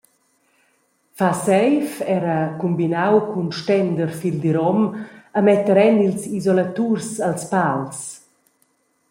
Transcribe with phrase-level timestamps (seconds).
[1.17, 4.79] Far seiv era cumbinau cun stender fildirom
[5.37, 7.99] e metter en ils isolaturs als pals.